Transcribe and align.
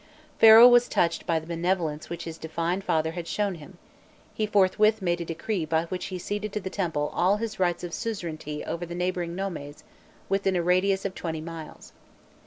Pharaoh 0.39 0.67
was 0.67 0.87
touched 0.87 1.27
by 1.27 1.37
the 1.37 1.45
benevolence 1.45 2.09
which 2.09 2.23
his 2.23 2.39
divine 2.39 2.81
father 2.81 3.11
had 3.11 3.27
shown 3.27 3.53
him; 3.61 3.77
he 4.33 4.47
forthwith 4.47 4.99
made 4.99 5.21
a 5.21 5.25
decree 5.25 5.63
by 5.63 5.83
which 5.85 6.05
he 6.05 6.17
ceded 6.17 6.51
to 6.53 6.59
the 6.59 6.71
temple 6.71 7.11
all 7.13 7.37
his 7.37 7.59
rights 7.59 7.83
of 7.83 7.93
suzerainty 7.93 8.63
over 8.65 8.83
the 8.83 8.95
neighbouring 8.95 9.35
nomes 9.35 9.83
within 10.27 10.55
a 10.55 10.63
radius 10.63 11.05
of 11.05 11.13
twenty 11.13 11.39
miles. 11.39 11.93